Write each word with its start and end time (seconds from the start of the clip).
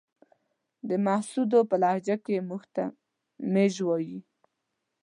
د 0.89 0.91
محسودو 1.05 1.59
په 1.69 1.75
لهجه 1.83 2.15
کې 2.25 2.45
موږ 2.49 2.63
ته 2.75 2.83
ميژ 3.53 3.75
وايې. 3.87 4.19